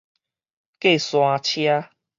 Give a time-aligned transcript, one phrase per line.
[0.79, 1.91] 過山車